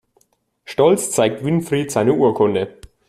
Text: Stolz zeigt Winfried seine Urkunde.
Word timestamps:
Stolz 0.65 1.11
zeigt 1.11 1.43
Winfried 1.43 1.91
seine 1.91 2.13
Urkunde. 2.15 2.79